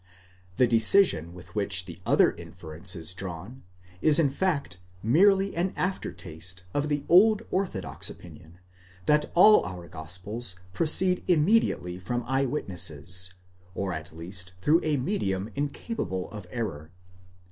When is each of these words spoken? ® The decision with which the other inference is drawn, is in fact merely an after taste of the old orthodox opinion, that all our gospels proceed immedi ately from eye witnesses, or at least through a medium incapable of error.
® 0.01 0.03
The 0.55 0.65
decision 0.65 1.31
with 1.31 1.53
which 1.53 1.85
the 1.85 1.99
other 2.07 2.31
inference 2.31 2.95
is 2.95 3.13
drawn, 3.13 3.61
is 4.01 4.17
in 4.17 4.31
fact 4.31 4.79
merely 5.03 5.55
an 5.55 5.73
after 5.77 6.11
taste 6.11 6.63
of 6.73 6.89
the 6.89 7.05
old 7.07 7.43
orthodox 7.51 8.09
opinion, 8.09 8.57
that 9.05 9.29
all 9.35 9.63
our 9.63 9.87
gospels 9.87 10.55
proceed 10.73 11.23
immedi 11.27 11.77
ately 11.77 12.01
from 12.01 12.23
eye 12.25 12.45
witnesses, 12.47 13.35
or 13.75 13.93
at 13.93 14.11
least 14.11 14.53
through 14.59 14.79
a 14.81 14.97
medium 14.97 15.51
incapable 15.53 16.31
of 16.31 16.47
error. 16.49 16.89